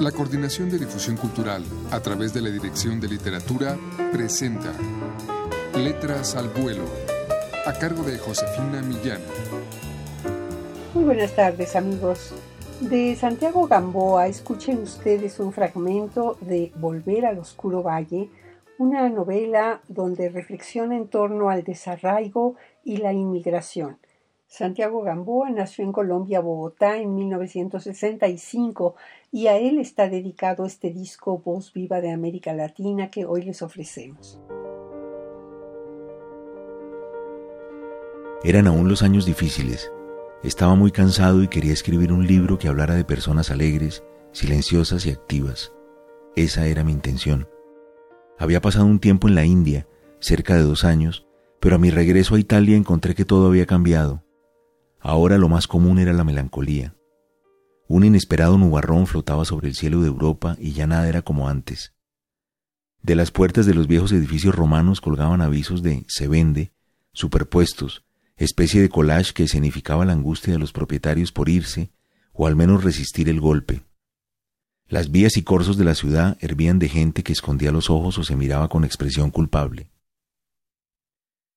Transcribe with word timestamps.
La 0.00 0.12
Coordinación 0.12 0.68
de 0.68 0.78
Difusión 0.78 1.16
Cultural, 1.16 1.64
a 1.90 2.00
través 2.00 2.34
de 2.34 2.42
la 2.42 2.50
Dirección 2.50 3.00
de 3.00 3.08
Literatura, 3.08 3.78
presenta 4.12 4.70
Letras 5.74 6.36
al 6.36 6.50
Vuelo, 6.50 6.84
a 7.64 7.72
cargo 7.72 8.02
de 8.02 8.18
Josefina 8.18 8.82
Millán. 8.82 9.22
Muy 10.92 11.04
buenas 11.04 11.34
tardes 11.34 11.74
amigos. 11.76 12.34
De 12.82 13.16
Santiago 13.16 13.66
Gamboa, 13.66 14.26
escuchen 14.26 14.82
ustedes 14.82 15.40
un 15.40 15.50
fragmento 15.50 16.36
de 16.42 16.72
Volver 16.76 17.24
al 17.24 17.38
Oscuro 17.38 17.82
Valle, 17.82 18.28
una 18.76 19.08
novela 19.08 19.80
donde 19.88 20.28
reflexiona 20.28 20.94
en 20.94 21.08
torno 21.08 21.48
al 21.48 21.64
desarraigo 21.64 22.56
y 22.84 22.98
la 22.98 23.14
inmigración. 23.14 23.96
Santiago 24.48 25.02
Gamboa 25.02 25.50
nació 25.50 25.84
en 25.84 25.92
Colombia, 25.92 26.40
Bogotá, 26.40 26.98
en 26.98 27.14
1965 27.14 28.94
y 29.32 29.48
a 29.48 29.56
él 29.58 29.78
está 29.78 30.08
dedicado 30.08 30.64
este 30.64 30.90
disco 30.90 31.42
Voz 31.44 31.72
Viva 31.72 32.00
de 32.00 32.12
América 32.12 32.54
Latina 32.54 33.10
que 33.10 33.26
hoy 33.26 33.42
les 33.42 33.60
ofrecemos. 33.62 34.40
Eran 38.44 38.68
aún 38.68 38.88
los 38.88 39.02
años 39.02 39.26
difíciles. 39.26 39.92
Estaba 40.44 40.76
muy 40.76 40.92
cansado 40.92 41.42
y 41.42 41.48
quería 41.48 41.72
escribir 41.72 42.12
un 42.12 42.26
libro 42.26 42.58
que 42.58 42.68
hablara 42.68 42.94
de 42.94 43.04
personas 43.04 43.50
alegres, 43.50 44.04
silenciosas 44.30 45.04
y 45.06 45.10
activas. 45.10 45.72
Esa 46.36 46.66
era 46.66 46.84
mi 46.84 46.92
intención. 46.92 47.48
Había 48.38 48.60
pasado 48.60 48.86
un 48.86 49.00
tiempo 49.00 49.26
en 49.26 49.34
la 49.34 49.44
India, 49.44 49.88
cerca 50.20 50.54
de 50.54 50.62
dos 50.62 50.84
años, 50.84 51.26
pero 51.58 51.76
a 51.76 51.78
mi 51.78 51.90
regreso 51.90 52.36
a 52.36 52.38
Italia 52.38 52.76
encontré 52.76 53.14
que 53.14 53.24
todo 53.24 53.48
había 53.48 53.66
cambiado. 53.66 54.25
Ahora 55.08 55.38
lo 55.38 55.48
más 55.48 55.68
común 55.68 56.00
era 56.00 56.12
la 56.12 56.24
melancolía. 56.24 56.96
Un 57.86 58.04
inesperado 58.04 58.58
nubarrón 58.58 59.06
flotaba 59.06 59.44
sobre 59.44 59.68
el 59.68 59.76
cielo 59.76 60.00
de 60.00 60.08
Europa 60.08 60.56
y 60.58 60.72
ya 60.72 60.88
nada 60.88 61.08
era 61.08 61.22
como 61.22 61.48
antes. 61.48 61.94
De 63.02 63.14
las 63.14 63.30
puertas 63.30 63.66
de 63.66 63.74
los 63.74 63.86
viejos 63.86 64.10
edificios 64.10 64.52
romanos 64.52 65.00
colgaban 65.00 65.42
avisos 65.42 65.84
de 65.84 66.04
se 66.08 66.26
vende, 66.26 66.72
superpuestos, 67.12 68.04
especie 68.36 68.82
de 68.82 68.88
collage 68.88 69.32
que 69.32 69.44
escenificaba 69.44 70.04
la 70.04 70.12
angustia 70.12 70.54
de 70.54 70.58
los 70.58 70.72
propietarios 70.72 71.30
por 71.30 71.48
irse 71.48 71.92
o 72.32 72.48
al 72.48 72.56
menos 72.56 72.82
resistir 72.82 73.28
el 73.28 73.40
golpe. 73.40 73.84
Las 74.88 75.12
vías 75.12 75.36
y 75.36 75.44
corzos 75.44 75.78
de 75.78 75.84
la 75.84 75.94
ciudad 75.94 76.36
hervían 76.40 76.80
de 76.80 76.88
gente 76.88 77.22
que 77.22 77.32
escondía 77.32 77.70
los 77.70 77.90
ojos 77.90 78.18
o 78.18 78.24
se 78.24 78.34
miraba 78.34 78.68
con 78.68 78.84
expresión 78.84 79.30
culpable. 79.30 79.88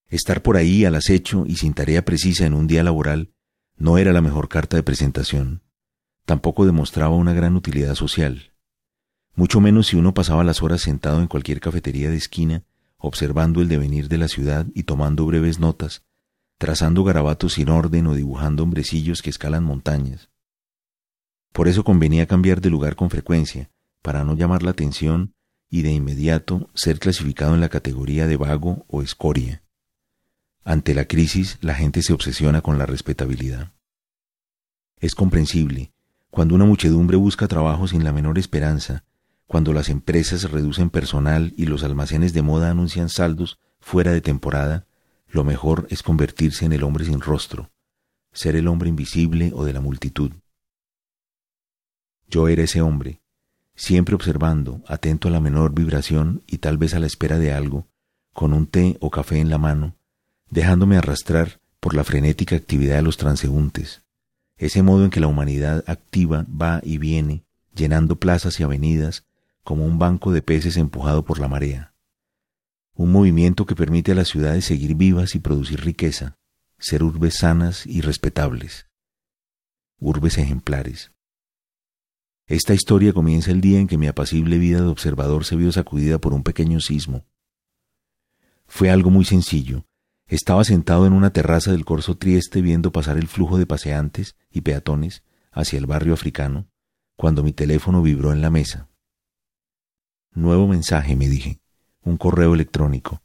Estar 0.07 0.43
por 0.43 0.55
ahí 0.55 0.85
al 0.85 0.93
acecho 0.93 1.45
y 1.47 1.55
sin 1.55 1.73
tarea 1.73 2.05
precisa 2.05 2.45
en 2.45 2.53
un 2.53 2.67
día 2.67 2.83
laboral 2.83 3.33
no 3.79 3.97
era 3.97 4.13
la 4.13 4.21
mejor 4.21 4.47
carta 4.47 4.77
de 4.77 4.83
presentación 4.83 5.63
tampoco 6.29 6.67
demostraba 6.67 7.15
una 7.15 7.33
gran 7.33 7.55
utilidad 7.55 7.95
social, 7.95 8.53
mucho 9.33 9.61
menos 9.61 9.87
si 9.87 9.95
uno 9.95 10.13
pasaba 10.13 10.43
las 10.43 10.61
horas 10.61 10.79
sentado 10.79 11.21
en 11.21 11.27
cualquier 11.27 11.59
cafetería 11.59 12.11
de 12.11 12.17
esquina, 12.17 12.65
observando 12.99 13.61
el 13.61 13.67
devenir 13.67 14.09
de 14.09 14.19
la 14.19 14.27
ciudad 14.27 14.67
y 14.75 14.83
tomando 14.83 15.25
breves 15.25 15.59
notas, 15.59 16.03
trazando 16.59 17.03
garabatos 17.03 17.53
sin 17.53 17.69
orden 17.69 18.05
o 18.05 18.13
dibujando 18.13 18.61
hombrecillos 18.61 19.23
que 19.23 19.31
escalan 19.31 19.63
montañas. 19.63 20.29
Por 21.51 21.67
eso 21.67 21.83
convenía 21.83 22.27
cambiar 22.27 22.61
de 22.61 22.69
lugar 22.69 22.95
con 22.95 23.09
frecuencia, 23.09 23.71
para 24.03 24.23
no 24.23 24.35
llamar 24.35 24.61
la 24.61 24.69
atención 24.69 25.33
y 25.67 25.81
de 25.81 25.93
inmediato 25.93 26.69
ser 26.75 26.99
clasificado 26.99 27.55
en 27.55 27.61
la 27.61 27.69
categoría 27.69 28.27
de 28.27 28.37
vago 28.37 28.85
o 28.87 29.01
escoria. 29.01 29.63
Ante 30.63 30.93
la 30.93 31.05
crisis, 31.05 31.57
la 31.61 31.73
gente 31.73 32.01
se 32.01 32.13
obsesiona 32.13 32.61
con 32.61 32.77
la 32.77 32.85
respetabilidad. 32.85 33.71
Es 34.99 35.15
comprensible, 35.15 35.91
cuando 36.29 36.55
una 36.55 36.65
muchedumbre 36.65 37.17
busca 37.17 37.47
trabajo 37.47 37.87
sin 37.87 38.03
la 38.03 38.11
menor 38.11 38.37
esperanza, 38.37 39.03
cuando 39.47 39.73
las 39.73 39.89
empresas 39.89 40.51
reducen 40.51 40.89
personal 40.89 41.53
y 41.57 41.65
los 41.65 41.83
almacenes 41.83 42.33
de 42.33 42.41
moda 42.41 42.69
anuncian 42.69 43.09
saldos 43.09 43.59
fuera 43.79 44.11
de 44.11 44.21
temporada, 44.21 44.85
lo 45.27 45.43
mejor 45.43 45.87
es 45.89 46.03
convertirse 46.03 46.65
en 46.65 46.73
el 46.73 46.83
hombre 46.83 47.05
sin 47.05 47.21
rostro, 47.21 47.71
ser 48.31 48.55
el 48.55 48.67
hombre 48.67 48.89
invisible 48.89 49.51
o 49.55 49.63
de 49.63 49.73
la 49.73 49.81
multitud. 49.81 50.33
Yo 52.27 52.47
era 52.47 52.63
ese 52.63 52.81
hombre, 52.81 53.21
siempre 53.75 54.13
observando, 54.13 54.83
atento 54.87 55.29
a 55.29 55.31
la 55.31 55.39
menor 55.39 55.73
vibración 55.73 56.43
y 56.45 56.59
tal 56.59 56.77
vez 56.77 56.93
a 56.93 56.99
la 56.99 57.07
espera 57.07 57.39
de 57.39 57.53
algo, 57.53 57.87
con 58.33 58.53
un 58.53 58.67
té 58.67 58.97
o 58.99 59.09
café 59.09 59.39
en 59.39 59.49
la 59.49 59.57
mano, 59.57 59.95
dejándome 60.49 60.97
arrastrar 60.97 61.59
por 61.79 61.93
la 61.93 62.03
frenética 62.03 62.55
actividad 62.55 62.97
de 62.97 63.01
los 63.03 63.17
transeúntes, 63.17 64.03
ese 64.57 64.83
modo 64.83 65.05
en 65.05 65.09
que 65.09 65.19
la 65.19 65.27
humanidad 65.27 65.83
activa 65.87 66.45
va 66.49 66.81
y 66.83 66.97
viene, 66.97 67.43
llenando 67.73 68.17
plazas 68.17 68.59
y 68.59 68.63
avenidas 68.63 69.25
como 69.63 69.85
un 69.85 69.99
banco 69.99 70.31
de 70.31 70.41
peces 70.41 70.77
empujado 70.77 71.23
por 71.23 71.39
la 71.39 71.47
marea. 71.47 71.93
Un 72.95 73.11
movimiento 73.11 73.65
que 73.65 73.75
permite 73.75 74.11
a 74.11 74.15
las 74.15 74.27
ciudades 74.27 74.65
seguir 74.65 74.95
vivas 74.95 75.35
y 75.35 75.39
producir 75.39 75.81
riqueza, 75.81 76.37
ser 76.77 77.03
urbes 77.03 77.37
sanas 77.37 77.85
y 77.85 78.01
respetables, 78.01 78.87
urbes 79.99 80.37
ejemplares. 80.37 81.11
Esta 82.47 82.73
historia 82.73 83.13
comienza 83.13 83.51
el 83.51 83.61
día 83.61 83.79
en 83.79 83.87
que 83.87 83.97
mi 83.97 84.07
apacible 84.07 84.57
vida 84.57 84.81
de 84.81 84.87
observador 84.87 85.45
se 85.45 85.55
vio 85.55 85.71
sacudida 85.71 86.17
por 86.17 86.33
un 86.33 86.43
pequeño 86.43 86.79
sismo. 86.79 87.25
Fue 88.65 88.89
algo 88.89 89.11
muy 89.11 89.23
sencillo, 89.23 89.85
estaba 90.29 90.63
sentado 90.63 91.07
en 91.07 91.13
una 91.13 91.33
terraza 91.33 91.71
del 91.71 91.85
Corso 91.85 92.15
Trieste 92.15 92.61
viendo 92.61 92.91
pasar 92.91 93.17
el 93.17 93.27
flujo 93.27 93.57
de 93.57 93.65
paseantes 93.65 94.35
y 94.51 94.61
peatones 94.61 95.23
hacia 95.51 95.79
el 95.79 95.87
barrio 95.87 96.13
africano, 96.13 96.67
cuando 97.15 97.43
mi 97.43 97.51
teléfono 97.51 98.03
vibró 98.03 98.31
en 98.31 98.41
la 98.41 98.51
mesa. 98.51 98.89
Nuevo 100.31 100.67
mensaje, 100.67 101.15
me 101.15 101.27
dije, 101.27 101.59
un 102.03 102.17
correo 102.17 102.53
electrónico. 102.53 103.23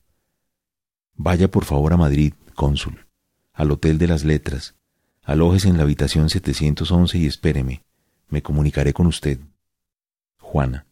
Vaya 1.15 1.51
por 1.51 1.67
favor 1.67 1.93
a 1.93 1.99
Madrid, 1.99 2.33
cónsul, 2.55 3.07
al 3.53 3.71
Hotel 3.71 3.99
de 3.99 4.09
las 4.09 4.25
Letras, 4.25 4.75
alójese 5.23 5.69
en 5.69 5.77
la 5.77 5.83
habitación 5.83 6.31
711 6.31 7.19
y 7.19 7.27
espéreme, 7.27 7.85
me 8.29 8.43
comunicaré 8.43 8.95
con 8.95 9.07
usted. 9.07 9.39
Juana. 10.39 10.87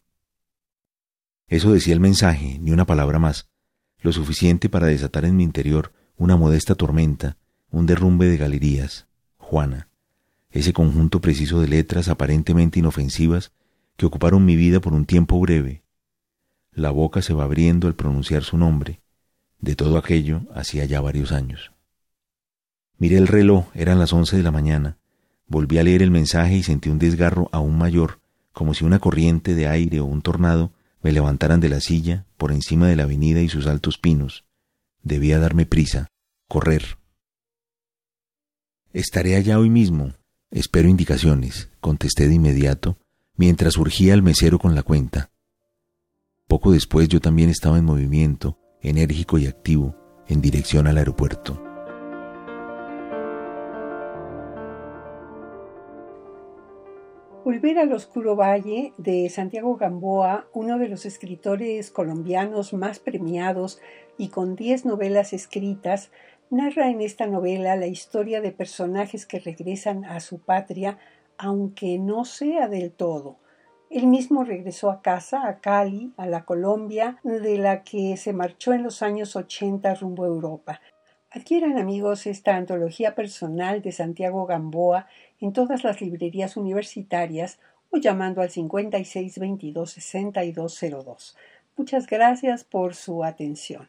Eso 1.48 1.72
decía 1.72 1.94
el 1.94 2.00
mensaje, 2.00 2.58
ni 2.60 2.70
una 2.70 2.84
palabra 2.84 3.18
más, 3.18 3.48
lo 4.00 4.12
suficiente 4.12 4.68
para 4.68 4.88
desatar 4.88 5.24
en 5.24 5.36
mi 5.36 5.44
interior 5.44 5.92
una 6.22 6.36
modesta 6.36 6.76
tormenta, 6.76 7.36
un 7.72 7.84
derrumbe 7.84 8.26
de 8.26 8.36
galerías, 8.36 9.08
Juana, 9.38 9.88
ese 10.52 10.72
conjunto 10.72 11.20
preciso 11.20 11.60
de 11.60 11.66
letras 11.66 12.06
aparentemente 12.06 12.78
inofensivas 12.78 13.50
que 13.96 14.06
ocuparon 14.06 14.44
mi 14.44 14.54
vida 14.54 14.78
por 14.78 14.92
un 14.92 15.04
tiempo 15.04 15.40
breve. 15.40 15.82
La 16.70 16.90
boca 16.92 17.22
se 17.22 17.34
va 17.34 17.42
abriendo 17.42 17.88
al 17.88 17.96
pronunciar 17.96 18.44
su 18.44 18.56
nombre. 18.56 19.00
De 19.58 19.74
todo 19.74 19.98
aquello 19.98 20.42
hacía 20.54 20.84
ya 20.84 21.00
varios 21.00 21.32
años. 21.32 21.72
Miré 22.98 23.16
el 23.16 23.26
reloj, 23.26 23.66
eran 23.74 23.98
las 23.98 24.12
once 24.12 24.36
de 24.36 24.44
la 24.44 24.52
mañana. 24.52 24.98
Volví 25.48 25.78
a 25.78 25.82
leer 25.82 26.02
el 26.02 26.12
mensaje 26.12 26.54
y 26.54 26.62
sentí 26.62 26.88
un 26.88 27.00
desgarro 27.00 27.48
aún 27.50 27.76
mayor, 27.76 28.20
como 28.52 28.74
si 28.74 28.84
una 28.84 29.00
corriente 29.00 29.56
de 29.56 29.66
aire 29.66 29.98
o 29.98 30.04
un 30.04 30.22
tornado 30.22 30.70
me 31.02 31.10
levantaran 31.10 31.58
de 31.58 31.68
la 31.68 31.80
silla 31.80 32.26
por 32.36 32.52
encima 32.52 32.86
de 32.86 32.94
la 32.94 33.02
avenida 33.02 33.40
y 33.40 33.48
sus 33.48 33.66
altos 33.66 33.98
pinos. 33.98 34.44
Debía 35.02 35.40
darme 35.40 35.66
prisa, 35.66 36.11
correr. 36.52 36.98
Estaré 38.92 39.36
allá 39.36 39.58
hoy 39.58 39.70
mismo. 39.70 40.12
Espero 40.50 40.90
indicaciones, 40.90 41.70
contesté 41.80 42.28
de 42.28 42.34
inmediato, 42.34 42.98
mientras 43.36 43.78
urgía 43.78 44.12
al 44.12 44.22
mesero 44.22 44.58
con 44.58 44.74
la 44.74 44.82
cuenta. 44.82 45.30
Poco 46.46 46.72
después 46.72 47.08
yo 47.08 47.20
también 47.20 47.48
estaba 47.48 47.78
en 47.78 47.86
movimiento, 47.86 48.58
enérgico 48.82 49.38
y 49.38 49.46
activo, 49.46 49.96
en 50.28 50.42
dirección 50.42 50.86
al 50.86 50.98
aeropuerto. 50.98 51.58
Volver 57.46 57.78
al 57.78 57.92
Oscuro 57.92 58.36
Valle 58.36 58.92
de 58.98 59.30
Santiago 59.30 59.76
Gamboa, 59.76 60.48
uno 60.52 60.78
de 60.78 60.88
los 60.88 61.06
escritores 61.06 61.90
colombianos 61.90 62.74
más 62.74 62.98
premiados 62.98 63.80
y 64.18 64.28
con 64.28 64.54
diez 64.54 64.84
novelas 64.84 65.32
escritas, 65.32 66.10
narra 66.52 66.90
en 66.90 67.00
esta 67.00 67.26
novela 67.26 67.76
la 67.76 67.86
historia 67.86 68.42
de 68.42 68.52
personajes 68.52 69.24
que 69.24 69.40
regresan 69.40 70.04
a 70.04 70.20
su 70.20 70.38
patria, 70.38 70.98
aunque 71.38 71.98
no 71.98 72.26
sea 72.26 72.68
del 72.68 72.92
todo. 72.92 73.38
Él 73.88 74.06
mismo 74.06 74.44
regresó 74.44 74.90
a 74.90 75.00
casa, 75.00 75.48
a 75.48 75.60
Cali, 75.60 76.12
a 76.18 76.26
la 76.26 76.44
Colombia, 76.44 77.18
de 77.24 77.56
la 77.56 77.82
que 77.84 78.18
se 78.18 78.34
marchó 78.34 78.74
en 78.74 78.82
los 78.82 79.02
años 79.02 79.34
80 79.34 79.94
rumbo 79.94 80.24
a 80.24 80.28
Europa. 80.28 80.80
Adquieran 81.30 81.78
amigos 81.78 82.26
esta 82.26 82.54
antología 82.54 83.14
personal 83.14 83.80
de 83.80 83.92
Santiago 83.92 84.44
Gamboa 84.44 85.06
en 85.40 85.54
todas 85.54 85.84
las 85.84 86.02
librerías 86.02 86.58
universitarias 86.58 87.60
o 87.90 87.96
llamando 87.96 88.42
al 88.42 88.50
5622 88.50 89.90
6202. 89.90 91.36
Muchas 91.78 92.06
gracias 92.06 92.64
por 92.64 92.94
su 92.94 93.24
atención. 93.24 93.88